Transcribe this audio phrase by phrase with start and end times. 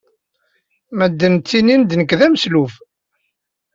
[0.97, 2.71] Medden ttinin-d nekk d ameslub.